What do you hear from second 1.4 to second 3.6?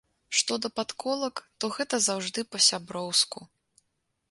то гэта заўжды па-сяброўску.